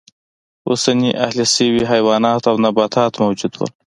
اوسني 0.69 1.09
اهلي 1.25 1.45
شوي 1.53 1.81
حیوانات 1.91 2.41
او 2.49 2.55
نباتات 2.65 3.13
موجود 3.23 3.53
و. 3.55 3.61